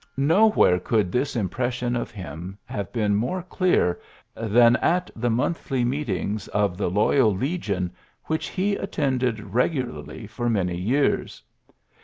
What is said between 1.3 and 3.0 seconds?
im pression of him have